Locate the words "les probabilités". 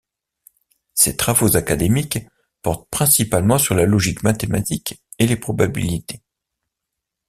5.27-6.23